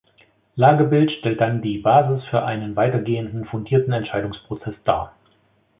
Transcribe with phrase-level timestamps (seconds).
[0.55, 5.13] Lagebild stellt dann die Basis für einen weitergehenden fundierten Entscheidungsprozess dar.